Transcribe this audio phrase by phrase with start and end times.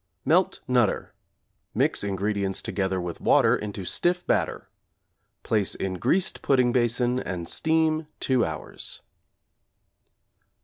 [0.25, 1.13] Melt 'Nutter';
[1.75, 4.67] mix ingredients together with water into stiff batter;
[5.43, 9.01] place in greased pudding basin and steam 2 hours.